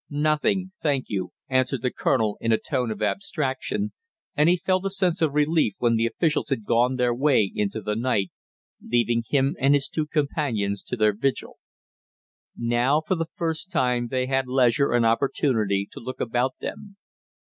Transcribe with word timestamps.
"Nothing, 0.09 0.71
thank 0.81 1.05
you," 1.09 1.31
answered 1.47 1.83
the 1.83 1.91
colonel 1.93 2.35
in 2.41 2.51
a 2.51 2.57
tone 2.57 2.89
of 2.89 3.03
abstraction, 3.03 3.91
and 4.35 4.49
he 4.49 4.57
felt 4.57 4.83
a 4.87 4.89
sense 4.89 5.21
of 5.21 5.35
relief 5.35 5.75
when 5.77 5.95
the 5.95 6.07
officials 6.07 6.49
had 6.49 6.65
gone 6.65 6.95
their 6.95 7.13
way 7.13 7.51
into 7.53 7.81
the 7.81 7.95
night, 7.95 8.31
leaving 8.83 9.21
him 9.29 9.55
and 9.59 9.75
his 9.75 9.87
two 9.87 10.07
companions 10.07 10.81
to 10.81 10.95
their 10.97 11.13
vigil. 11.15 11.59
Now 12.57 12.99
for 13.01 13.13
the 13.13 13.29
first 13.35 13.69
time 13.71 14.07
they 14.07 14.25
had 14.25 14.47
leisure 14.47 14.91
and 14.91 15.05
opportunity 15.05 15.87
to 15.91 15.99
look 15.99 16.19
about 16.19 16.55
them. 16.59 16.97